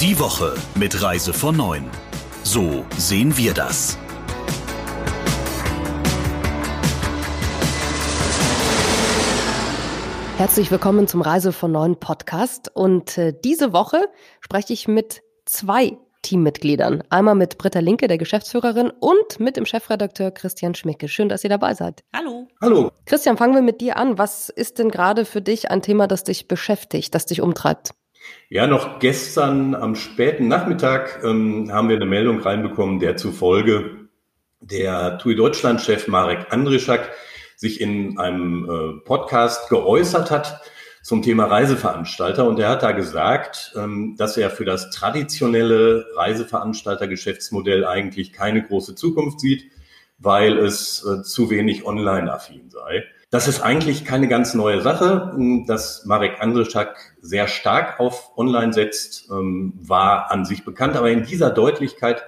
Die 0.00 0.20
Woche 0.20 0.54
mit 0.76 1.02
Reise 1.02 1.32
von 1.32 1.56
9. 1.56 1.90
So 2.44 2.84
sehen 2.96 3.36
wir 3.36 3.52
das. 3.52 3.98
Herzlich 10.36 10.70
willkommen 10.70 11.08
zum 11.08 11.20
Reise 11.20 11.52
von 11.52 11.72
9 11.72 11.96
Podcast. 11.96 12.70
Und 12.72 13.18
äh, 13.18 13.34
diese 13.44 13.72
Woche 13.72 14.06
spreche 14.40 14.72
ich 14.72 14.86
mit 14.86 15.22
zwei 15.46 15.98
Teammitgliedern. 16.22 17.02
Einmal 17.10 17.34
mit 17.34 17.58
Britta 17.58 17.80
Linke, 17.80 18.06
der 18.06 18.18
Geschäftsführerin, 18.18 18.92
und 19.00 19.40
mit 19.40 19.56
dem 19.56 19.66
Chefredakteur 19.66 20.30
Christian 20.30 20.76
Schmicke. 20.76 21.08
Schön, 21.08 21.28
dass 21.28 21.42
ihr 21.42 21.50
dabei 21.50 21.74
seid. 21.74 22.04
Hallo. 22.14 22.46
Hallo. 22.62 22.92
Christian, 23.04 23.36
fangen 23.36 23.56
wir 23.56 23.62
mit 23.62 23.80
dir 23.80 23.96
an. 23.96 24.16
Was 24.16 24.48
ist 24.48 24.78
denn 24.78 24.90
gerade 24.92 25.24
für 25.24 25.42
dich 25.42 25.72
ein 25.72 25.82
Thema, 25.82 26.06
das 26.06 26.22
dich 26.22 26.46
beschäftigt, 26.46 27.16
das 27.16 27.26
dich 27.26 27.40
umtreibt? 27.40 27.94
Ja, 28.50 28.66
noch 28.66 28.98
gestern 28.98 29.74
am 29.74 29.94
späten 29.94 30.48
Nachmittag 30.48 31.22
ähm, 31.22 31.70
haben 31.72 31.88
wir 31.88 31.96
eine 31.96 32.06
Meldung 32.06 32.40
reinbekommen, 32.40 32.98
der 32.98 33.16
zufolge 33.16 34.08
der 34.60 35.18
TUI 35.18 35.34
Deutschland-Chef 35.34 36.08
Marek 36.08 36.46
Andrischak 36.50 37.10
sich 37.56 37.80
in 37.80 38.18
einem 38.18 38.64
äh, 38.64 39.04
Podcast 39.04 39.68
geäußert 39.68 40.30
hat 40.30 40.62
zum 41.02 41.22
Thema 41.22 41.44
Reiseveranstalter. 41.44 42.46
Und 42.46 42.58
er 42.58 42.68
hat 42.68 42.82
da 42.82 42.92
gesagt, 42.92 43.72
ähm, 43.76 44.14
dass 44.16 44.36
er 44.36 44.50
für 44.50 44.64
das 44.64 44.90
traditionelle 44.90 46.06
Reiseveranstalter-Geschäftsmodell 46.16 47.84
eigentlich 47.84 48.32
keine 48.32 48.62
große 48.62 48.94
Zukunft 48.94 49.40
sieht, 49.40 49.70
weil 50.18 50.58
es 50.58 51.04
äh, 51.04 51.22
zu 51.22 51.50
wenig 51.50 51.84
online-affin 51.84 52.70
sei. 52.70 53.04
Das 53.30 53.46
ist 53.46 53.60
eigentlich 53.60 54.06
keine 54.06 54.26
ganz 54.26 54.54
neue 54.54 54.80
Sache. 54.80 55.36
Dass 55.66 56.06
Marek 56.06 56.40
Andrischak 56.40 57.16
sehr 57.20 57.46
stark 57.46 58.00
auf 58.00 58.32
Online 58.38 58.72
setzt, 58.72 59.28
ähm, 59.30 59.74
war 59.82 60.30
an 60.30 60.46
sich 60.46 60.64
bekannt. 60.64 60.96
Aber 60.96 61.10
in 61.10 61.24
dieser 61.24 61.50
Deutlichkeit 61.50 62.22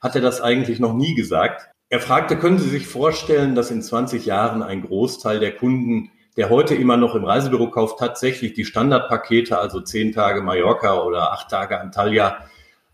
hat 0.00 0.14
er 0.14 0.22
das 0.22 0.40
eigentlich 0.40 0.80
noch 0.80 0.94
nie 0.94 1.14
gesagt. 1.14 1.68
Er 1.88 2.00
fragte, 2.00 2.36
können 2.36 2.58
Sie 2.58 2.70
sich 2.70 2.86
vorstellen, 2.86 3.54
dass 3.54 3.70
in 3.70 3.82
20 3.82 4.24
Jahren 4.24 4.62
ein 4.62 4.82
Großteil 4.82 5.40
der 5.40 5.54
Kunden, 5.54 6.10
der 6.36 6.48
heute 6.50 6.74
immer 6.74 6.96
noch 6.96 7.14
im 7.14 7.24
Reisebüro 7.24 7.70
kauft, 7.70 7.98
tatsächlich 7.98 8.54
die 8.54 8.64
Standardpakete, 8.64 9.58
also 9.58 9.80
zehn 9.80 10.12
Tage 10.12 10.42
Mallorca 10.42 11.02
oder 11.02 11.32
acht 11.32 11.50
Tage 11.50 11.78
Antalya, 11.78 12.38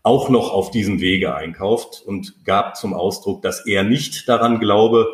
auch 0.03 0.29
noch 0.29 0.51
auf 0.51 0.69
diesem 0.69 0.99
Wege 0.99 1.33
einkauft 1.33 2.03
und 2.05 2.45
gab 2.45 2.75
zum 2.75 2.93
Ausdruck, 2.93 3.41
dass 3.41 3.65
er 3.65 3.83
nicht 3.83 4.27
daran 4.27 4.59
glaube, 4.59 5.07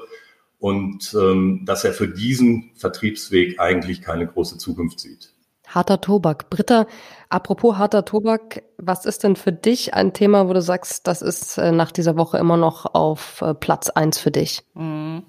und 0.60 1.16
ähm, 1.20 1.64
dass 1.66 1.84
er 1.84 1.94
für 1.94 2.08
diesen 2.08 2.72
Vertriebsweg 2.76 3.60
eigentlich 3.60 4.02
keine 4.02 4.28
große 4.28 4.58
Zukunft 4.58 5.00
sieht. 5.00 5.34
Harter 5.70 6.02
Tobak. 6.02 6.50
Britta, 6.50 6.88
apropos 7.30 7.78
harter 7.78 8.04
Tobak, 8.04 8.64
was 8.78 9.06
ist 9.06 9.24
denn 9.24 9.36
für 9.36 9.52
dich 9.52 9.94
ein 9.94 10.14
Thema, 10.14 10.48
wo 10.50 10.54
du 10.54 10.64
sagst, 10.64 11.06
das 11.06 11.22
ist 11.22 11.60
äh, 11.60 11.72
nach 11.72 11.92
dieser 11.92 12.18
Woche 12.18 12.40
immer 12.40 12.58
noch 12.58 12.96
auf 12.96 13.44
äh, 13.44 13.54
Platz 13.54 13.90
eins 13.90 14.18
für 14.18 14.32
dich? 14.32 14.64
Mhm. 14.74 15.24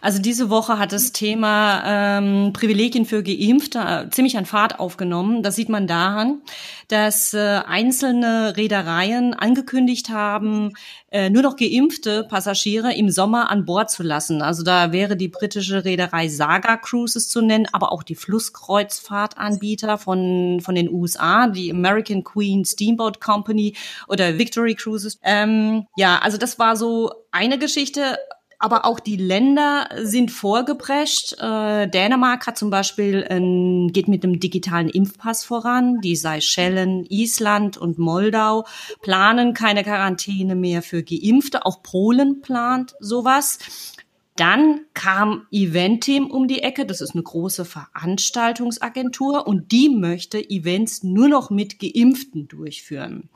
Also 0.00 0.20
diese 0.20 0.50
Woche 0.50 0.80
hat 0.80 0.90
das 0.90 1.12
Thema 1.12 1.82
ähm, 1.86 2.52
Privilegien 2.52 3.04
für 3.04 3.22
Geimpfte 3.22 3.78
äh, 3.78 4.10
ziemlich 4.10 4.36
an 4.36 4.46
Fahrt 4.46 4.80
aufgenommen. 4.80 5.44
Das 5.44 5.54
sieht 5.54 5.68
man 5.68 5.86
daran, 5.86 6.42
dass 6.88 7.32
äh, 7.32 7.60
einzelne 7.64 8.56
Reedereien 8.56 9.32
angekündigt 9.32 10.08
haben, 10.10 10.72
äh, 11.14 11.30
nur 11.30 11.42
noch 11.42 11.54
geimpfte 11.54 12.24
Passagiere 12.24 12.92
im 12.92 13.08
Sommer 13.08 13.48
an 13.48 13.64
Bord 13.64 13.88
zu 13.88 14.02
lassen. 14.02 14.42
Also 14.42 14.64
da 14.64 14.90
wäre 14.90 15.16
die 15.16 15.28
britische 15.28 15.84
Reederei 15.84 16.26
Saga 16.26 16.76
Cruises 16.76 17.28
zu 17.28 17.40
nennen, 17.40 17.68
aber 17.70 17.92
auch 17.92 18.02
die 18.02 18.16
Flusskreuzfahrtanbieter 18.16 19.96
von, 19.96 20.60
von 20.60 20.74
den 20.74 20.92
USA, 20.92 21.46
die 21.46 21.70
American 21.70 22.24
Queen 22.24 22.64
Steamboat 22.64 23.20
Company 23.20 23.76
oder 24.08 24.38
Victory 24.38 24.74
Cruises. 24.74 25.20
Ähm, 25.22 25.86
ja, 25.96 26.18
also 26.18 26.36
das 26.36 26.58
war 26.58 26.74
so 26.74 27.12
eine 27.30 27.60
Geschichte 27.60 28.18
aber 28.64 28.86
auch 28.86 28.98
die 28.98 29.16
Länder 29.16 29.90
sind 29.94 30.30
vorgeprescht. 30.30 31.34
Äh, 31.38 31.86
Dänemark 31.86 32.46
hat 32.46 32.56
zum 32.56 32.70
Beispiel 32.70 33.22
ein, 33.28 33.88
geht 33.92 34.08
mit 34.08 34.24
einem 34.24 34.40
digitalen 34.40 34.88
Impfpass 34.88 35.44
voran. 35.44 36.00
Die 36.00 36.16
Seychellen, 36.16 37.04
Island 37.10 37.76
und 37.76 37.98
Moldau 37.98 38.64
planen 39.02 39.52
keine 39.52 39.84
Quarantäne 39.84 40.54
mehr 40.54 40.80
für 40.80 41.02
Geimpfte. 41.02 41.66
Auch 41.66 41.82
Polen 41.82 42.40
plant 42.40 42.94
sowas. 43.00 43.58
Dann 44.36 44.80
kam 44.94 45.46
Eventim 45.52 46.30
um 46.30 46.48
die 46.48 46.62
Ecke. 46.62 46.86
Das 46.86 47.02
ist 47.02 47.12
eine 47.12 47.22
große 47.22 47.66
Veranstaltungsagentur 47.66 49.46
und 49.46 49.72
die 49.72 49.90
möchte 49.90 50.38
Events 50.38 51.02
nur 51.02 51.28
noch 51.28 51.50
mit 51.50 51.78
Geimpften 51.78 52.48
durchführen. 52.48 53.28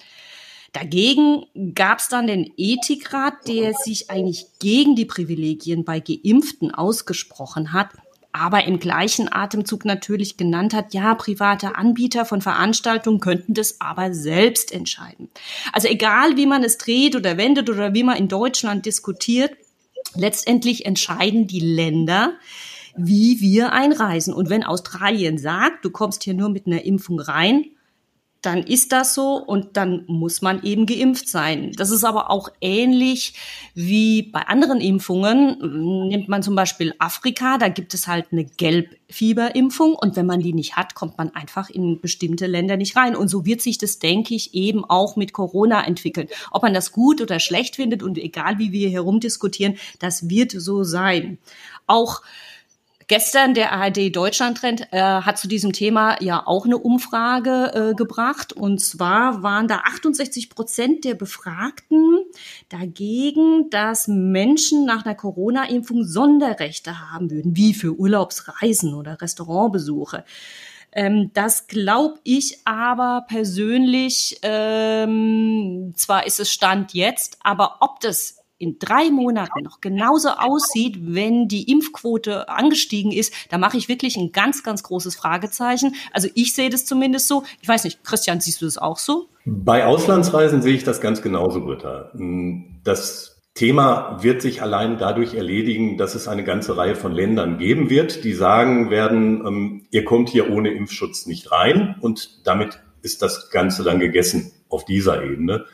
Dagegen 0.73 1.45
gab 1.75 1.99
es 1.99 2.09
dann 2.09 2.27
den 2.27 2.53
Ethikrat, 2.57 3.49
der 3.49 3.73
sich 3.73 4.11
eigentlich 4.11 4.47
gegen 4.59 4.97
die 4.97 5.07
Privilegien 5.07 5.85
bei 5.85 6.01
Geimpften 6.01 6.73
ausgesprochen 6.75 7.73
hat, 7.73 7.89
aber 8.33 8.65
im 8.65 8.79
gleichen 8.79 9.33
Atemzug 9.33 9.85
natürlich 9.85 10.37
genannt 10.37 10.75
hat, 10.75 10.93
ja, 10.93 11.15
private 11.15 11.77
Anbieter 11.77 12.25
von 12.25 12.43
Veranstaltungen 12.43 13.21
könnten 13.21 13.55
das 13.55 13.81
aber 13.81 14.13
selbst 14.13 14.73
entscheiden. 14.73 15.31
Also 15.73 15.89
egal, 15.89 16.37
wie 16.37 16.47
man 16.47 16.63
es 16.63 16.79
dreht 16.79 17.17
oder 17.17 17.37
wendet 17.37 17.71
oder 17.71 17.95
wie 17.95 18.03
man 18.03 18.17
in 18.17 18.29
Deutschland 18.29 18.85
diskutiert, 18.87 19.53
letztendlich 20.15 20.85
entscheiden 20.87 21.47
die 21.47 21.61
Länder, 21.61 22.35
wie 22.97 23.41
wir 23.41 23.73
einreisen. 23.73 24.35
Und 24.35 24.51
wenn 24.51 24.65
Australien 24.65 25.39
sagt, 25.39 25.85
du 25.85 25.91
kommst 25.91 26.25
hier 26.25 26.35
nur 26.35 26.51
mit 26.51 26.67
einer 26.67 26.85
Impfung 26.85 27.21
rein, 27.21 27.65
dann 28.43 28.63
ist 28.63 28.93
das 28.93 29.15
so 29.15 29.37
und 29.37 29.77
dann 29.77 30.05
muss 30.07 30.43
man 30.43 30.63
eben 30.63 30.87
geimpft 30.87 31.29
sein. 31.29 31.73
Das 31.77 31.91
ist 31.91 32.05
aber 32.05 32.31
auch 32.31 32.49
ähnlich 32.61 33.35
wie 33.75 34.23
bei 34.23 34.43
anderen 34.43 34.81
Impfungen. 34.81 36.09
Nimmt 36.09 36.29
man 36.29 36.45
zum 36.45 36.55
Beispiel 36.55 36.95
Afrika, 36.99 37.59
da 37.59 37.69
gibt 37.69 37.95
es 37.95 38.07
halt 38.07 38.27
eine 38.31 38.45
Gelbfieberimpfung 38.45 39.95
und 39.95 40.15
wenn 40.15 40.27
man 40.27 40.41
die 40.41 40.53
nicht 40.53 40.77
hat, 40.77 40.95
kommt 40.95 41.19
man 41.19 41.35
einfach 41.35 41.69
in 41.69 42.01
bestimmte 42.01 42.47
Länder 42.47 42.77
nicht 42.77 42.95
rein. 42.95 43.17
Und 43.17 43.27
so 43.27 43.45
wird 43.45 43.61
sich 43.61 43.77
das, 43.77 43.99
denke 43.99 44.37
ich, 44.37 44.55
eben 44.55 44.85
auch 44.85 45.17
mit 45.17 45.33
Corona 45.33 45.85
entwickeln. 45.85 46.29
Ob 46.53 46.63
man 46.63 46.75
das 46.75 46.93
gut 46.93 47.21
oder 47.21 47.41
schlecht 47.41 47.75
findet 47.75 48.05
und 48.05 48.19
egal 48.19 48.59
wie 48.59 48.71
wir 48.71 48.89
herumdiskutieren, 48.89 49.79
das 49.99 50.29
wird 50.29 50.53
so 50.53 50.85
sein. 50.85 51.39
Auch 51.89 52.23
Gestern 53.09 53.55
der 53.55 53.73
ARD 53.73 54.15
Deutschland-Trend 54.15 54.89
äh, 54.93 55.01
hat 55.01 55.39
zu 55.39 55.49
diesem 55.49 55.73
Thema 55.73 56.23
ja 56.23 56.47
auch 56.47 56.67
eine 56.67 56.77
Umfrage 56.77 57.73
äh, 57.73 57.95
gebracht. 57.95 58.53
Und 58.53 58.83
zwar 58.83 59.43
waren 59.43 59.67
da 59.67 59.79
68 59.87 60.51
Prozent 60.51 61.05
der 61.07 61.15
Befragten 61.15 62.19
dagegen, 62.69 63.71
dass 63.71 64.09
Menschen 64.09 64.85
nach 64.85 65.07
einer 65.07 65.15
Corona-Impfung 65.15 66.05
Sonderrechte 66.05 67.11
haben 67.11 67.31
würden, 67.31 67.57
wie 67.57 67.73
für 67.73 67.99
Urlaubsreisen 67.99 68.93
oder 68.93 69.23
Restaurantbesuche. 69.23 70.25
Ähm, 70.93 71.31
das 71.33 71.67
glaube 71.67 72.21
ich 72.25 72.59
aber 72.67 73.25
persönlich, 73.27 74.39
ähm, 74.43 75.95
zwar 75.97 76.27
ist 76.27 76.41
es 76.41 76.53
Stand 76.53 76.93
jetzt, 76.93 77.39
aber 77.43 77.77
ob 77.81 78.01
das 78.01 78.39
in 78.59 78.79
drei 78.79 79.11
Monaten 79.11 79.63
noch 79.63 79.81
genauso 79.81 80.31
aussieht, 80.31 80.99
wenn 81.01 81.49
die 81.49 81.71
Impfquote 81.71 82.49
angestiegen 82.49 83.13
ist, 83.13 83.33
da 83.51 83.59
mache 83.59 83.77
ich 83.77 83.89
wirklich 83.89 84.17
ein 84.17 84.33
ganz, 84.33 84.63
ganz 84.63 84.83
großes 84.83 85.17
Fragezeichen. 85.17 85.95
Also 86.13 86.29
ich 86.35 86.55
sehe 86.55 86.71
das 86.71 86.85
zumindest 86.85 87.29
so. 87.29 87.45
Ich 87.61 87.69
weiß 87.69 87.85
nicht, 87.85 88.05
Christian, 88.05 88.41
siehst 88.41 88.61
du 88.61 88.67
das 88.67 88.79
auch 88.79 88.99
so? 88.99 89.29
Bei 89.45 89.87
Auslandsreisen 89.87 90.61
sehe 90.61 90.75
ich 90.75 90.85
das 90.85 91.01
ganz 91.01 91.23
genauso, 91.23 91.65
Britta. 91.65 92.13
Das 92.85 93.39
Thema 93.55 94.19
wird 94.23 94.43
sich 94.43 94.63
allein 94.63 94.99
dadurch 94.99 95.35
erledigen, 95.35 95.97
dass 95.97 96.15
es 96.15 96.29
eine 96.29 96.45
ganze 96.45 96.77
Reihe 96.77 96.95
von 96.95 97.13
Ländern 97.13 97.59
geben 97.59 97.91
wird, 97.91 98.23
die 98.25 98.33
sagen 98.33 98.91
werden, 98.91 99.45
ähm, 99.47 99.87
ihr 99.91 100.05
kommt 100.05 100.29
hier 100.29 100.51
ohne 100.51 100.71
Impfschutz 100.71 101.27
nicht 101.27 101.51
rein 101.51 101.97
und 102.01 102.47
damit 102.47 102.81
ist 103.03 103.23
das 103.23 103.51
Ganze 103.51 103.83
dann 103.83 103.99
gegessen 103.99 104.53
auf 104.69 104.85
dieser 104.85 105.25
Ebene. 105.25 105.65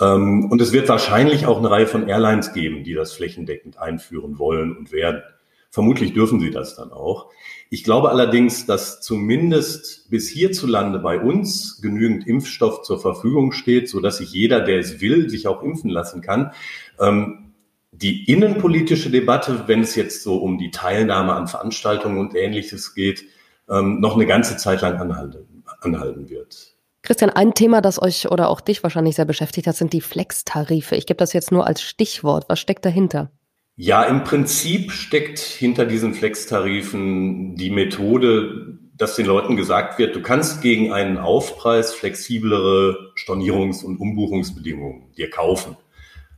Ähm, 0.00 0.50
und 0.50 0.60
es 0.60 0.72
wird 0.72 0.88
wahrscheinlich 0.88 1.46
auch 1.46 1.58
eine 1.58 1.70
Reihe 1.70 1.86
von 1.86 2.08
Airlines 2.08 2.52
geben, 2.52 2.84
die 2.84 2.94
das 2.94 3.12
flächendeckend 3.12 3.78
einführen 3.78 4.38
wollen 4.38 4.76
und 4.76 4.92
werden. 4.92 5.22
Vermutlich 5.70 6.12
dürfen 6.12 6.38
sie 6.38 6.50
das 6.50 6.76
dann 6.76 6.92
auch. 6.92 7.30
Ich 7.68 7.82
glaube 7.82 8.10
allerdings, 8.10 8.64
dass 8.66 9.00
zumindest 9.00 10.08
bis 10.08 10.28
hierzulande 10.28 11.00
bei 11.00 11.18
uns 11.18 11.80
genügend 11.82 12.28
Impfstoff 12.28 12.82
zur 12.82 13.00
Verfügung 13.00 13.50
steht, 13.50 13.88
so 13.88 13.98
dass 13.98 14.18
sich 14.18 14.32
jeder, 14.32 14.60
der 14.60 14.78
es 14.78 15.00
will, 15.00 15.28
sich 15.28 15.48
auch 15.48 15.64
impfen 15.64 15.90
lassen 15.90 16.20
kann. 16.20 16.52
Ähm, 17.00 17.54
die 17.90 18.30
innenpolitische 18.30 19.10
Debatte, 19.10 19.64
wenn 19.66 19.80
es 19.80 19.96
jetzt 19.96 20.22
so 20.22 20.36
um 20.36 20.58
die 20.58 20.70
Teilnahme 20.70 21.32
an 21.32 21.48
Veranstaltungen 21.48 22.18
und 22.18 22.34
Ähnliches 22.34 22.94
geht, 22.94 23.24
ähm, 23.68 24.00
noch 24.00 24.14
eine 24.14 24.26
ganze 24.26 24.56
Zeit 24.56 24.80
lang 24.80 24.96
anhalten, 24.96 25.64
anhalten 25.80 26.28
wird. 26.28 26.73
Christian, 27.04 27.28
ein 27.28 27.52
Thema, 27.52 27.82
das 27.82 28.00
euch 28.00 28.30
oder 28.30 28.48
auch 28.48 28.62
dich 28.62 28.82
wahrscheinlich 28.82 29.16
sehr 29.16 29.26
beschäftigt 29.26 29.66
hat, 29.66 29.76
sind 29.76 29.92
die 29.92 30.00
Flex-Tarife. 30.00 30.96
Ich 30.96 31.04
gebe 31.04 31.18
das 31.18 31.34
jetzt 31.34 31.52
nur 31.52 31.66
als 31.66 31.82
Stichwort. 31.82 32.46
Was 32.48 32.58
steckt 32.58 32.86
dahinter? 32.86 33.30
Ja, 33.76 34.04
im 34.04 34.24
Prinzip 34.24 34.90
steckt 34.90 35.38
hinter 35.38 35.84
diesen 35.84 36.14
Flex-Tarifen 36.14 37.56
die 37.56 37.68
Methode, 37.68 38.78
dass 38.96 39.16
den 39.16 39.26
Leuten 39.26 39.54
gesagt 39.56 39.98
wird, 39.98 40.16
du 40.16 40.22
kannst 40.22 40.62
gegen 40.62 40.94
einen 40.94 41.18
Aufpreis 41.18 41.92
flexiblere 41.92 43.12
Stornierungs- 43.16 43.84
und 43.84 43.98
Umbuchungsbedingungen 44.00 45.12
dir 45.12 45.28
kaufen. 45.28 45.76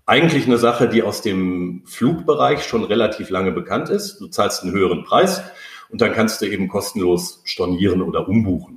Eigentlich 0.04 0.46
eine 0.46 0.58
Sache, 0.58 0.88
die 0.88 1.04
aus 1.04 1.22
dem 1.22 1.84
Flugbereich 1.86 2.64
schon 2.64 2.82
relativ 2.82 3.30
lange 3.30 3.52
bekannt 3.52 3.88
ist. 3.88 4.19
Du 4.19 4.26
zahlst 4.26 4.64
einen 4.64 4.72
höheren 4.72 5.04
Preis 5.04 5.42
und 5.90 6.00
dann 6.00 6.12
kannst 6.12 6.42
du 6.42 6.46
eben 6.46 6.66
kostenlos 6.66 7.40
stornieren 7.44 8.02
oder 8.02 8.28
umbuchen. 8.28 8.75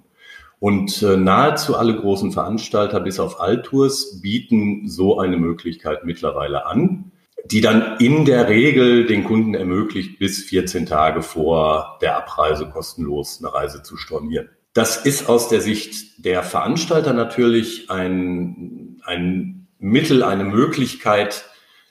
Und 0.60 1.02
äh, 1.04 1.16
nahezu 1.16 1.78
alle 1.78 1.96
großen 1.96 2.32
Veranstalter 2.32 3.00
bis 3.00 3.20
auf 3.20 3.40
Altours 3.40 4.20
bieten 4.22 4.90
so 4.90 5.20
eine 5.20 5.38
Möglichkeit 5.38 6.04
mittlerweile 6.04 6.66
an 6.66 7.12
die 7.46 7.62
dann 7.62 7.98
in 8.00 8.26
der 8.26 8.48
Regel 8.48 9.06
den 9.06 9.24
Kunden 9.24 9.54
ermöglicht, 9.54 10.20
bis 10.20 10.44
14 10.44 10.86
Tage 10.86 11.22
vor 11.22 11.98
der 12.02 12.18
Abreise 12.18 12.68
kostenlos 12.68 13.40
eine 13.42 13.54
Reise 13.54 13.82
zu 13.82 13.98
stornieren. 13.98 14.50
Das 14.74 14.98
ist 14.98 15.28
aus 15.28 15.50
der 15.50 15.62
Sicht 15.62 16.24
der 16.24 16.44
Veranstalter 16.44 17.14
natürlich 17.14 17.90
ein, 17.90 19.02
ein 19.04 19.68
Mittel, 19.80 20.24
eine 20.24 20.44
Möglichkeit, 20.44 21.46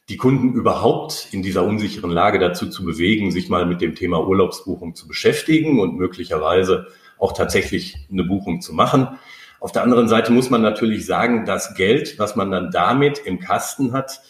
die 0.09 0.17
Kunden 0.17 0.55
überhaupt 0.55 1.29
in 1.33 1.43
dieser 1.43 1.65
unsicheren 1.65 2.11
Lage 2.11 2.39
dazu 2.39 2.69
zu 2.69 2.85
bewegen, 2.85 3.31
sich 3.31 3.49
mal 3.49 3.67
mit 3.67 3.81
dem 3.81 3.95
Thema 3.95 4.27
Urlaubsbuchung 4.27 4.95
zu 4.95 5.07
beschäftigen 5.09 5.81
und 5.81 5.97
möglicherweise 5.97 6.87
auch 7.19 7.33
tatsächlich 7.33 8.07
eine 8.11 8.25
Buchung 8.25 8.61
zu 8.61 8.73
machen. 8.73 9.19
Auf 9.61 9.73
der 9.73 9.83
anderen 9.83 10.09
Seite 10.09 10.33
muss 10.33 10.51
man 10.51 10.63
natürlich 10.63 11.05
sagen, 11.07 11.45
das 11.45 11.75
Geld, 11.75 12.19
was 12.19 12.37
man 12.37 12.51
dann 12.51 12.71
damit 12.71 13.19
im 13.19 13.41
Kasten 13.41 13.93
hat, 13.93 14.21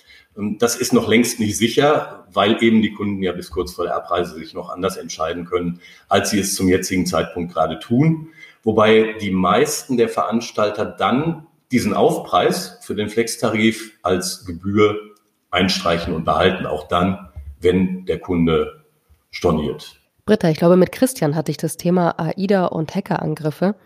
das 0.58 0.76
ist 0.76 0.93
noch 0.93 1.08
längst 1.08 1.40
nicht 1.40 1.56
sicher, 1.56 2.26
weil 2.32 2.62
eben 2.62 2.81
die 2.81 2.93
Kunden 2.93 3.23
ja 3.23 3.32
bis 3.32 3.50
kurz 3.50 3.73
vor 3.73 3.85
der 3.85 3.96
Abreise 3.96 4.37
sich 4.37 4.55
noch 4.55 4.70
anders 4.70 4.96
entscheiden 4.96 5.44
können, 5.44 5.81
als 6.08 6.31
sie 6.31 6.38
es 6.38 6.55
zum 6.55 6.69
jetzigen 6.69 7.06
Zeitpunkt 7.06 7.52
gerade 7.52 7.79
tun. 7.81 8.29
Wobei 8.62 9.17
die 9.20 9.32
meisten 9.32 9.96
der 9.96 10.08
Veranstalter 10.08 10.85
dann 10.85 11.46
diesen 11.73 11.93
Aufpreis 11.93 12.79
für 12.82 12.94
den 12.94 13.08
Flex-Tarif 13.08 13.99
als 14.02 14.46
Gebühr 14.46 14.96
einstreichen 15.50 16.14
und 16.14 16.25
behalten, 16.25 16.67
auch 16.67 16.88
dann, 16.88 17.31
wenn 17.61 18.06
der 18.06 18.20
Kunde 18.20 18.85
storniert. 19.31 19.98
Britta, 20.29 20.51
ich 20.51 20.59
glaube, 20.59 20.77
mit 20.77 20.93
Christian 20.93 21.35
hatte 21.35 21.51
ich 21.51 21.57
das 21.57 21.79
Thema 21.79 22.11
AIDA 22.19 22.67
und 22.67 22.95
Hackerangriffe. 22.95 23.77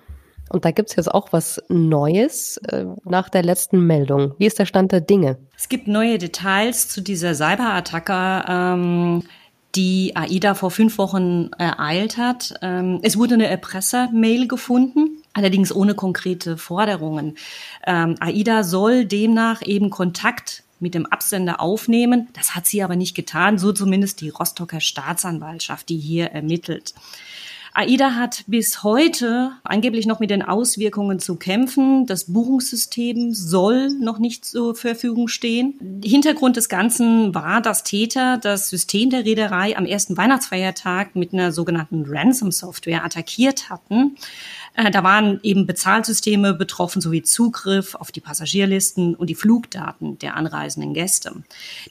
Und 0.48 0.64
da 0.64 0.72
gibt 0.72 0.90
es 0.90 0.96
jetzt 0.96 1.06
auch 1.06 1.28
was 1.32 1.62
Neues 1.68 2.56
äh, 2.68 2.84
nach 3.04 3.28
der 3.28 3.44
letzten 3.44 3.86
Meldung. 3.86 4.34
Wie 4.38 4.46
ist 4.46 4.58
der 4.58 4.66
Stand 4.66 4.90
der 4.90 5.02
Dinge? 5.02 5.38
Es 5.56 5.68
gibt 5.68 5.86
neue 5.86 6.18
Details 6.18 6.88
zu 6.88 7.00
dieser 7.00 7.34
Cyberattacke. 7.34 8.44
Ähm 8.48 9.22
die 9.74 10.14
AIDA 10.14 10.52
vor 10.52 10.70
fünf 10.70 10.98
Wochen 10.98 11.48
ereilt 11.56 12.18
hat. 12.18 12.52
Ähm, 12.60 12.98
es 13.00 13.16
wurde 13.16 13.32
eine 13.32 13.46
Erpresser-Mail 13.46 14.46
gefunden, 14.46 15.22
allerdings 15.32 15.74
ohne 15.74 15.94
konkrete 15.94 16.58
Forderungen. 16.58 17.38
Ähm, 17.86 18.16
AIDA 18.20 18.64
soll 18.64 19.06
demnach 19.06 19.62
eben 19.64 19.88
Kontakt 19.88 20.62
mit 20.82 20.94
dem 20.94 21.06
Absender 21.06 21.60
aufnehmen. 21.60 22.28
Das 22.34 22.54
hat 22.54 22.66
sie 22.66 22.82
aber 22.82 22.96
nicht 22.96 23.14
getan, 23.14 23.56
so 23.58 23.72
zumindest 23.72 24.20
die 24.20 24.28
Rostocker 24.28 24.80
Staatsanwaltschaft, 24.80 25.88
die 25.88 25.98
hier 25.98 26.26
ermittelt. 26.26 26.94
AIDA 27.74 28.16
hat 28.16 28.44
bis 28.46 28.82
heute 28.82 29.52
angeblich 29.64 30.04
noch 30.04 30.20
mit 30.20 30.28
den 30.28 30.42
Auswirkungen 30.42 31.18
zu 31.20 31.36
kämpfen. 31.36 32.04
Das 32.04 32.24
Buchungssystem 32.24 33.32
soll 33.32 33.88
noch 33.98 34.18
nicht 34.18 34.44
zur 34.44 34.74
Verfügung 34.74 35.26
stehen. 35.26 36.00
Hintergrund 36.04 36.56
des 36.56 36.68
Ganzen 36.68 37.34
war, 37.34 37.62
dass 37.62 37.82
Täter 37.82 38.36
das 38.36 38.68
System 38.68 39.08
der 39.08 39.24
Reederei 39.24 39.74
am 39.74 39.86
ersten 39.86 40.18
Weihnachtsfeiertag 40.18 41.16
mit 41.16 41.32
einer 41.32 41.50
sogenannten 41.50 42.04
Ransom-Software 42.06 43.06
attackiert 43.06 43.70
hatten. 43.70 44.16
Äh, 44.74 44.90
da 44.90 45.04
waren 45.04 45.40
eben 45.42 45.66
Bezahlsysteme 45.66 46.54
betroffen 46.54 47.02
sowie 47.02 47.22
Zugriff 47.22 47.94
auf 47.94 48.10
die 48.10 48.20
Passagierlisten 48.20 49.14
und 49.14 49.28
die 49.28 49.34
Flugdaten 49.34 50.18
der 50.18 50.36
anreisenden 50.36 50.94
Gäste. 50.94 51.32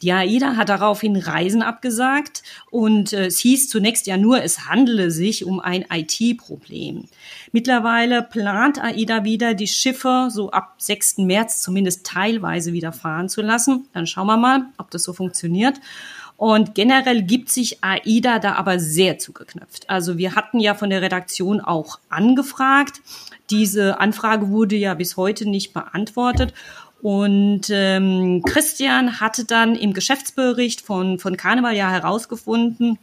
Die 0.01 0.11
AIDA 0.11 0.55
hat 0.55 0.69
daraufhin 0.69 1.15
Reisen 1.15 1.61
abgesagt 1.61 2.43
und 2.71 3.13
äh, 3.13 3.27
es 3.27 3.39
hieß 3.39 3.69
zunächst 3.69 4.07
ja 4.07 4.17
nur, 4.17 4.41
es 4.43 4.67
handele 4.67 5.11
sich 5.11 5.45
um 5.45 5.59
ein 5.59 5.85
IT-Problem. 5.91 7.05
Mittlerweile 7.51 8.23
plant 8.23 8.83
AIDA 8.83 9.23
wieder, 9.23 9.53
die 9.53 9.67
Schiffe 9.67 10.29
so 10.31 10.51
ab 10.51 10.75
6. 10.79 11.19
März 11.19 11.61
zumindest 11.61 12.05
teilweise 12.05 12.73
wieder 12.73 12.93
fahren 12.93 13.29
zu 13.29 13.41
lassen. 13.41 13.87
Dann 13.93 14.07
schauen 14.07 14.27
wir 14.27 14.37
mal, 14.37 14.65
ob 14.77 14.89
das 14.89 15.03
so 15.03 15.13
funktioniert. 15.13 15.79
Und 16.41 16.73
generell 16.73 17.21
gibt 17.21 17.49
sich 17.49 17.83
AIDA 17.83 18.39
da 18.39 18.55
aber 18.55 18.79
sehr 18.79 19.19
zugeknöpft. 19.19 19.87
Also 19.91 20.17
wir 20.17 20.33
hatten 20.33 20.59
ja 20.59 20.73
von 20.73 20.89
der 20.89 21.03
Redaktion 21.03 21.61
auch 21.61 21.99
angefragt. 22.09 22.99
Diese 23.51 23.99
Anfrage 23.99 24.49
wurde 24.49 24.75
ja 24.75 24.95
bis 24.95 25.17
heute 25.17 25.47
nicht 25.47 25.71
beantwortet. 25.71 26.55
Und 27.03 27.69
ähm, 27.69 28.41
Christian 28.43 29.19
hatte 29.19 29.45
dann 29.45 29.75
im 29.75 29.93
Geschäftsbericht 29.93 30.81
von, 30.81 31.19
von 31.19 31.37
Karneval 31.37 31.75
ja 31.75 31.91
herausgefunden, 31.91 32.97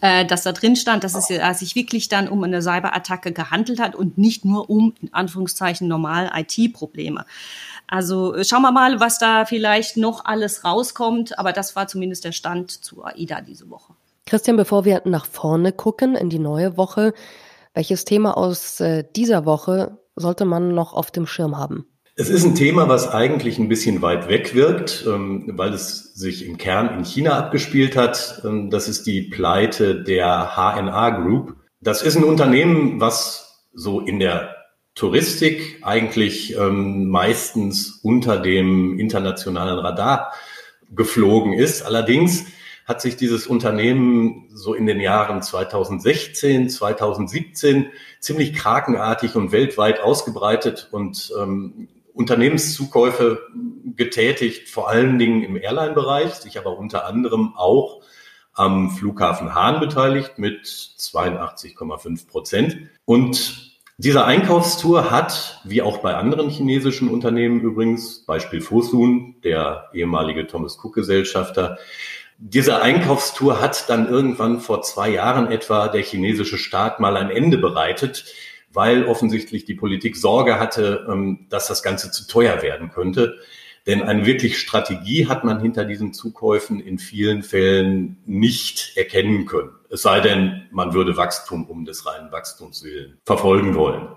äh, 0.00 0.24
dass 0.24 0.44
da 0.44 0.52
drin 0.52 0.74
stand, 0.74 1.04
dass 1.04 1.14
es 1.14 1.28
ja 1.28 1.52
sich 1.52 1.74
wirklich 1.74 2.08
dann 2.08 2.28
um 2.28 2.42
eine 2.44 2.62
Cyberattacke 2.62 3.32
gehandelt 3.32 3.78
hat 3.78 3.94
und 3.94 4.16
nicht 4.16 4.46
nur 4.46 4.70
um, 4.70 4.94
in 5.02 5.12
Anführungszeichen, 5.12 5.86
normal 5.86 6.32
IT-Probleme. 6.34 7.26
Also 7.90 8.34
äh, 8.34 8.44
schauen 8.44 8.62
wir 8.62 8.72
mal, 8.72 9.00
was 9.00 9.18
da 9.18 9.44
vielleicht 9.44 9.96
noch 9.96 10.24
alles 10.24 10.64
rauskommt. 10.64 11.38
Aber 11.38 11.52
das 11.52 11.76
war 11.76 11.88
zumindest 11.88 12.24
der 12.24 12.32
Stand 12.32 12.70
zu 12.70 13.04
AIDA 13.04 13.40
diese 13.40 13.68
Woche. 13.68 13.94
Christian, 14.26 14.56
bevor 14.56 14.84
wir 14.84 15.02
nach 15.04 15.26
vorne 15.26 15.72
gucken 15.72 16.14
in 16.14 16.30
die 16.30 16.38
neue 16.38 16.76
Woche, 16.76 17.12
welches 17.74 18.04
Thema 18.04 18.36
aus 18.36 18.80
äh, 18.80 19.04
dieser 19.16 19.44
Woche 19.44 19.98
sollte 20.14 20.44
man 20.44 20.72
noch 20.72 20.94
auf 20.94 21.10
dem 21.10 21.26
Schirm 21.26 21.58
haben? 21.58 21.84
Es 22.14 22.28
ist 22.28 22.44
ein 22.44 22.54
Thema, 22.54 22.88
was 22.88 23.08
eigentlich 23.08 23.58
ein 23.58 23.68
bisschen 23.68 24.02
weit 24.02 24.28
weg 24.28 24.54
wirkt, 24.54 25.04
ähm, 25.08 25.52
weil 25.56 25.72
es 25.72 26.14
sich 26.14 26.46
im 26.46 26.58
Kern 26.58 26.96
in 26.98 27.04
China 27.04 27.38
abgespielt 27.38 27.96
hat. 27.96 28.42
Ähm, 28.44 28.70
das 28.70 28.88
ist 28.88 29.06
die 29.06 29.22
Pleite 29.22 30.00
der 30.02 30.52
HNA 30.54 31.10
Group. 31.10 31.56
Das 31.80 32.02
ist 32.02 32.16
ein 32.16 32.24
Unternehmen, 32.24 33.00
was 33.00 33.66
so 33.72 34.00
in 34.00 34.20
der 34.20 34.59
Touristik 34.94 35.80
eigentlich 35.82 36.56
ähm, 36.56 37.08
meistens 37.08 38.00
unter 38.02 38.38
dem 38.38 38.98
internationalen 38.98 39.78
Radar 39.78 40.32
geflogen 40.90 41.52
ist. 41.52 41.82
Allerdings 41.82 42.46
hat 42.84 43.00
sich 43.00 43.16
dieses 43.16 43.46
Unternehmen 43.46 44.48
so 44.52 44.74
in 44.74 44.86
den 44.86 45.00
Jahren 45.00 45.42
2016, 45.42 46.68
2017 46.68 47.90
ziemlich 48.18 48.52
krakenartig 48.52 49.36
und 49.36 49.52
weltweit 49.52 50.00
ausgebreitet 50.00 50.88
und 50.90 51.32
ähm, 51.40 51.88
Unternehmenszukäufe 52.12 53.40
getätigt, 53.96 54.68
vor 54.68 54.90
allen 54.90 55.18
Dingen 55.18 55.44
im 55.44 55.56
Airline-Bereich, 55.56 56.34
sich 56.34 56.58
aber 56.58 56.76
unter 56.76 57.06
anderem 57.06 57.54
auch 57.56 58.02
am 58.52 58.90
Flughafen 58.90 59.54
Hahn 59.54 59.80
beteiligt 59.80 60.38
mit 60.38 60.64
82,5 60.66 62.26
Prozent. 62.26 62.76
Und 63.04 63.69
dieser 64.00 64.24
Einkaufstour 64.24 65.10
hat, 65.10 65.60
wie 65.64 65.82
auch 65.82 65.98
bei 65.98 66.14
anderen 66.14 66.48
chinesischen 66.48 67.10
Unternehmen 67.10 67.60
übrigens, 67.60 68.24
Beispiel 68.24 68.62
Fosun, 68.62 69.34
der 69.44 69.90
ehemalige 69.92 70.46
Thomas 70.46 70.78
Cook 70.82 70.94
Gesellschafter, 70.94 71.76
diese 72.38 72.80
Einkaufstour 72.80 73.60
hat 73.60 73.90
dann 73.90 74.08
irgendwann 74.08 74.60
vor 74.60 74.80
zwei 74.80 75.10
Jahren 75.10 75.52
etwa 75.52 75.88
der 75.88 76.00
chinesische 76.00 76.56
Staat 76.56 76.98
mal 76.98 77.18
ein 77.18 77.28
Ende 77.28 77.58
bereitet, 77.58 78.24
weil 78.72 79.04
offensichtlich 79.04 79.66
die 79.66 79.74
Politik 79.74 80.16
Sorge 80.16 80.58
hatte, 80.58 81.06
ähm, 81.06 81.46
dass 81.50 81.66
das 81.66 81.82
Ganze 81.82 82.10
zu 82.10 82.26
teuer 82.26 82.62
werden 82.62 82.90
könnte. 82.90 83.36
Denn 83.86 84.02
eine 84.02 84.26
wirklich 84.26 84.58
Strategie 84.58 85.26
hat 85.26 85.44
man 85.44 85.60
hinter 85.60 85.84
diesen 85.84 86.12
Zukäufen 86.12 86.80
in 86.80 86.98
vielen 86.98 87.42
Fällen 87.42 88.18
nicht 88.26 88.92
erkennen 88.96 89.46
können. 89.46 89.70
Es 89.88 90.02
sei 90.02 90.20
denn, 90.20 90.66
man 90.70 90.92
würde 90.92 91.16
Wachstum 91.16 91.64
um 91.64 91.84
des 91.84 92.06
reinen 92.06 92.30
Wachstums 92.30 92.84
willen 92.84 93.18
verfolgen 93.24 93.74
wollen. 93.74 94.08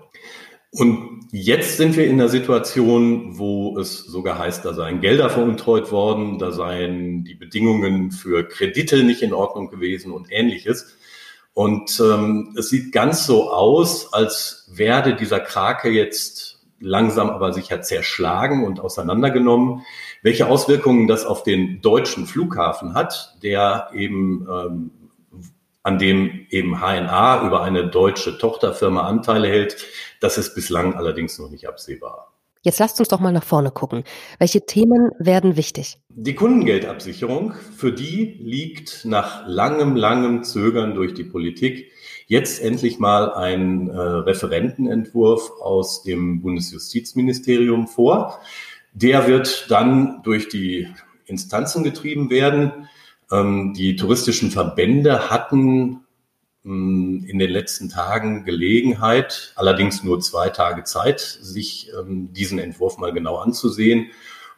Und 0.70 1.28
jetzt 1.30 1.76
sind 1.76 1.96
wir 1.96 2.06
in 2.06 2.18
der 2.18 2.28
Situation, 2.28 3.38
wo 3.38 3.78
es 3.78 3.98
sogar 3.98 4.38
heißt, 4.38 4.64
da 4.64 4.74
seien 4.74 5.00
Gelder 5.00 5.30
veruntreut 5.30 5.92
worden, 5.92 6.40
da 6.40 6.50
seien 6.50 7.24
die 7.24 7.36
Bedingungen 7.36 8.10
für 8.10 8.42
Kredite 8.48 9.04
nicht 9.04 9.22
in 9.22 9.32
Ordnung 9.32 9.70
gewesen 9.70 10.10
und 10.10 10.32
ähnliches. 10.32 10.96
Und 11.52 12.00
ähm, 12.00 12.56
es 12.58 12.70
sieht 12.70 12.90
ganz 12.90 13.24
so 13.24 13.52
aus, 13.52 14.12
als 14.12 14.68
werde 14.68 15.14
dieser 15.14 15.38
Krake 15.38 15.90
jetzt 15.90 16.53
langsam 16.84 17.30
aber 17.30 17.52
sicher 17.52 17.82
zerschlagen 17.82 18.64
und 18.64 18.78
auseinandergenommen. 18.78 19.82
Welche 20.22 20.46
Auswirkungen 20.46 21.08
das 21.08 21.24
auf 21.24 21.42
den 21.42 21.80
deutschen 21.80 22.26
Flughafen 22.26 22.94
hat, 22.94 23.36
der 23.42 23.88
eben 23.92 24.46
ähm, 24.48 24.90
an 25.82 25.98
dem 25.98 26.46
eben 26.50 26.80
HNA 26.80 27.46
über 27.46 27.62
eine 27.62 27.86
deutsche 27.86 28.38
Tochterfirma 28.38 29.06
Anteile 29.06 29.48
hält, 29.48 29.76
das 30.20 30.38
ist 30.38 30.54
bislang 30.54 30.94
allerdings 30.94 31.38
noch 31.38 31.50
nicht 31.50 31.68
absehbar. 31.68 32.33
Jetzt 32.64 32.78
lasst 32.78 32.98
uns 32.98 33.08
doch 33.08 33.20
mal 33.20 33.30
nach 33.30 33.44
vorne 33.44 33.70
gucken. 33.70 34.04
Welche 34.38 34.64
Themen 34.64 35.10
werden 35.18 35.58
wichtig? 35.58 35.98
Die 36.08 36.34
Kundengeldabsicherung, 36.34 37.52
für 37.52 37.92
die 37.92 38.38
liegt 38.40 39.04
nach 39.04 39.46
langem, 39.46 39.96
langem 39.96 40.44
Zögern 40.44 40.94
durch 40.94 41.12
die 41.12 41.24
Politik 41.24 41.92
jetzt 42.26 42.62
endlich 42.62 42.98
mal 42.98 43.34
ein 43.34 43.90
äh, 43.90 43.98
Referentenentwurf 43.98 45.50
aus 45.60 46.04
dem 46.04 46.40
Bundesjustizministerium 46.40 47.86
vor. 47.86 48.40
Der 48.94 49.26
wird 49.26 49.70
dann 49.70 50.22
durch 50.22 50.48
die 50.48 50.88
Instanzen 51.26 51.84
getrieben 51.84 52.30
werden. 52.30 52.88
Ähm, 53.30 53.74
die 53.76 53.96
touristischen 53.96 54.50
Verbände 54.50 55.28
hatten 55.28 56.03
in 56.64 57.38
den 57.38 57.50
letzten 57.50 57.90
Tagen 57.90 58.44
Gelegenheit, 58.44 59.52
allerdings 59.54 60.02
nur 60.02 60.20
zwei 60.20 60.48
Tage 60.48 60.84
Zeit, 60.84 61.20
sich 61.20 61.90
ähm, 61.98 62.32
diesen 62.32 62.58
Entwurf 62.58 62.96
mal 62.96 63.12
genau 63.12 63.36
anzusehen 63.36 64.06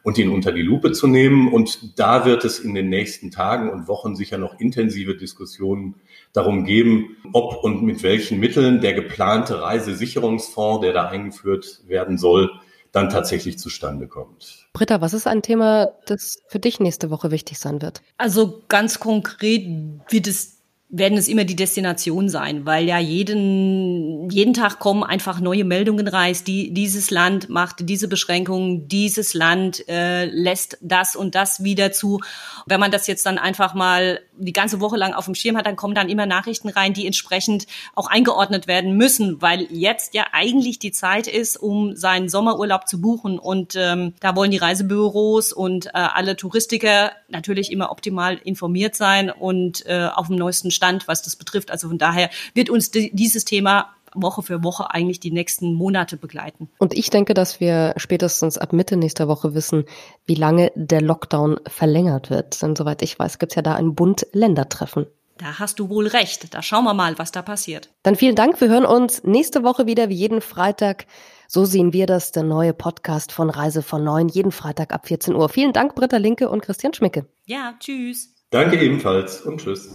und 0.03 0.17
ihn 0.17 0.29
unter 0.29 0.53
die 0.53 0.61
Lupe 0.61 0.93
zu 0.93 1.07
nehmen. 1.07 1.51
Und 1.51 1.99
da 1.99 2.25
wird 2.25 2.45
es 2.45 2.59
in 2.59 2.73
den 2.75 2.87
nächsten 2.87 3.29
Tagen 3.29 3.69
und 3.69 3.89
Wochen 3.89 4.15
sicher 4.15 4.37
noch 4.37 4.57
intensive 4.57 5.17
Diskussionen 5.17 5.95
darum 6.31 6.63
geben, 6.63 7.17
ob 7.33 7.61
und 7.61 7.83
mit 7.83 8.03
welchen 8.03 8.39
Mitteln 8.39 8.79
der 8.79 8.93
geplante 8.93 9.61
Reisesicherungsfonds, 9.61 10.81
der 10.81 10.93
da 10.93 11.09
eingeführt 11.09 11.81
werden 11.87 12.17
soll, 12.17 12.49
dann 12.93 13.09
tatsächlich 13.09 13.59
zustande 13.59 14.07
kommt. 14.07 14.69
Britta, 14.71 15.01
was 15.01 15.13
ist 15.13 15.27
ein 15.27 15.41
Thema, 15.41 15.89
das 16.05 16.41
für 16.47 16.59
dich 16.59 16.79
nächste 16.79 17.09
Woche 17.09 17.31
wichtig 17.31 17.59
sein 17.59 17.81
wird? 17.81 18.01
Also 18.17 18.63
ganz 18.69 19.01
konkret 19.01 19.67
wird 20.09 20.27
es 20.27 20.56
werden 20.89 21.17
es 21.17 21.27
immer 21.27 21.43
die 21.43 21.57
Destination 21.57 22.29
sein, 22.29 22.65
weil 22.65 22.85
ja 22.85 22.97
jeden, 22.97 24.29
jeden 24.29 24.53
Tag 24.53 24.79
kommen 24.79 25.03
einfach 25.03 25.41
neue 25.41 25.65
Meldungen 25.65 26.07
rein, 26.07 26.35
die 26.47 26.73
dieses 26.73 27.11
Land 27.11 27.49
macht 27.49 27.89
diese 27.89 28.07
Beschränkungen, 28.07 28.87
dieses 28.87 29.33
Land 29.33 29.87
äh, 29.89 30.25
lässt 30.25 30.77
das 30.81 31.17
und 31.17 31.35
das 31.35 31.61
wieder 31.61 31.91
zu. 31.91 32.21
Wenn 32.65 32.79
man 32.79 32.91
das 32.91 33.05
jetzt 33.07 33.25
dann 33.25 33.37
einfach 33.37 33.73
mal 33.73 34.21
die 34.37 34.53
ganze 34.53 34.79
Woche 34.79 34.95
lang 34.95 35.13
auf 35.13 35.25
dem 35.25 35.35
Schirm 35.35 35.57
hat, 35.57 35.65
dann 35.65 35.75
kommen 35.75 35.95
dann 35.95 36.09
immer 36.09 36.25
Nachrichten 36.25 36.69
rein, 36.69 36.93
die 36.93 37.05
entsprechend 37.05 37.67
auch 37.93 38.07
eingeordnet 38.07 38.67
werden 38.67 38.95
müssen, 38.95 39.41
weil 39.41 39.67
jetzt 39.69 40.13
ja 40.13 40.27
eigentlich 40.31 40.79
die 40.79 40.91
Zeit 40.91 41.27
ist, 41.27 41.57
um 41.57 41.95
seinen 41.97 42.29
Sommerurlaub 42.29 42.87
zu 42.87 43.01
buchen. 43.01 43.39
Und 43.39 43.75
ähm, 43.75 44.13
da 44.21 44.37
wollen 44.37 44.51
die 44.51 44.57
Reisebüros 44.57 45.51
und 45.51 45.87
äh, 45.87 45.89
alle 45.93 46.37
Touristiker 46.37 47.11
natürlich 47.27 47.71
immer 47.71 47.91
optimal 47.91 48.39
informiert 48.43 48.95
sein 48.95 49.29
und 49.29 49.85
äh, 49.85 50.07
auf 50.13 50.27
dem 50.27 50.37
neuesten 50.37 50.71
Stand, 50.77 51.07
was 51.09 51.21
das 51.21 51.35
betrifft. 51.35 51.71
Also 51.71 51.89
von 51.89 51.97
daher 51.97 52.29
wird 52.53 52.69
uns 52.69 52.91
dieses 52.91 53.43
Thema 53.43 53.93
Woche 54.13 54.41
für 54.41 54.63
Woche 54.63 54.91
eigentlich 54.91 55.19
die 55.19 55.31
nächsten 55.31 55.73
Monate 55.73 56.17
begleiten. 56.17 56.69
Und 56.77 56.93
ich 56.93 57.09
denke, 57.09 57.33
dass 57.33 57.59
wir 57.59 57.93
spätestens 57.97 58.57
ab 58.57 58.73
Mitte 58.73 58.97
nächster 58.97 59.27
Woche 59.27 59.53
wissen, 59.53 59.85
wie 60.25 60.35
lange 60.35 60.71
der 60.75 61.01
Lockdown 61.01 61.59
verlängert 61.67 62.29
wird. 62.29 62.61
Denn 62.61 62.75
soweit 62.75 63.01
ich 63.01 63.17
weiß, 63.19 63.39
gibt 63.39 63.51
es 63.51 63.55
ja 63.55 63.61
da 63.61 63.75
ein 63.75 63.95
Bund-Länder-Treffen. 63.95 65.07
Da 65.37 65.59
hast 65.59 65.77
du 65.77 65.89
wohl 65.89 66.07
recht. 66.07 66.53
Da 66.53 66.63
schauen 66.63 66.83
wir 66.85 66.95
mal, 66.95 67.19
was 67.19 67.31
da 67.31 67.43
passiert. 67.43 67.89
Dann 68.01 68.15
vielen 68.15 68.35
Dank. 68.35 68.59
Wir 68.59 68.69
hören 68.69 68.85
uns 68.85 69.23
nächste 69.23 69.63
Woche 69.63 69.85
wieder 69.85 70.09
wie 70.09 70.15
jeden 70.15 70.41
Freitag. 70.41 71.05
So 71.47 71.63
sehen 71.63 71.93
wir 71.93 72.07
das, 72.07 72.31
der 72.31 72.43
neue 72.43 72.73
Podcast 72.73 73.31
von 73.31 73.49
Reise 73.49 73.83
von 73.83 74.03
Neun, 74.03 74.29
jeden 74.29 74.51
Freitag 74.51 74.93
ab 74.93 75.07
14 75.07 75.35
Uhr. 75.35 75.47
Vielen 75.49 75.73
Dank, 75.73 75.95
Britta 75.95 76.17
Linke 76.17 76.49
und 76.49 76.61
Christian 76.61 76.93
Schmicke. 76.93 77.27
Ja, 77.45 77.75
tschüss. 77.79 78.33
Danke 78.49 78.81
ebenfalls 78.81 79.41
und 79.41 79.61
tschüss. 79.61 79.93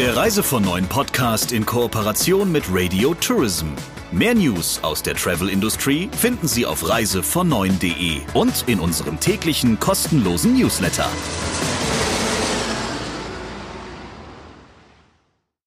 Der 0.00 0.16
Reise 0.16 0.42
von 0.42 0.62
Neuen 0.62 0.86
Podcast 0.86 1.52
in 1.52 1.66
Kooperation 1.66 2.50
mit 2.50 2.64
Radio 2.70 3.12
Tourism. 3.12 3.66
Mehr 4.10 4.34
News 4.34 4.80
aus 4.82 5.02
der 5.02 5.14
Travel 5.14 5.50
Industry 5.50 6.08
finden 6.16 6.48
Sie 6.48 6.64
auf 6.64 6.88
reisevon 6.88 7.50
und 8.32 8.64
in 8.66 8.80
unserem 8.80 9.20
täglichen 9.20 9.78
kostenlosen 9.78 10.58
Newsletter. 10.58 11.06